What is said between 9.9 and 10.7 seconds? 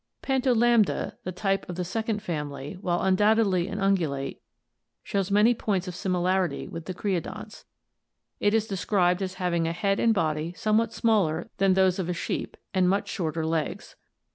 and body